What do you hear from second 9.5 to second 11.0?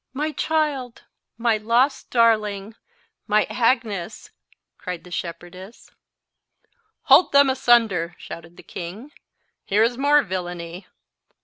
"Here is more villany!